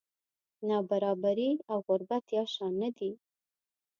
[0.67, 3.11] نابرابري او غربت یو شان نه دي.